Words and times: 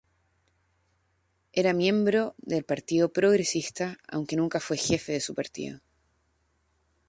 Era 1.53 1.73
miembro 1.73 2.33
del 2.39 2.63
Partido 2.65 3.13
Progresista, 3.13 3.99
aunque 4.07 4.35
nunca 4.35 4.59
fue 4.59 4.75
jefe 4.77 5.11
de 5.11 5.19
su 5.19 5.35
partido. 5.35 5.81